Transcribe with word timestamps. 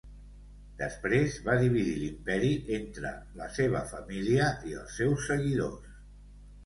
Després 0.79 1.35
va 1.49 1.57
dividir 1.63 1.93
l'imperi 1.99 2.49
entre 2.79 3.11
la 3.43 3.51
seva 3.61 3.83
família 3.93 4.49
i 4.71 4.75
els 4.81 4.97
seus 5.03 5.29
seguidors. 5.33 6.01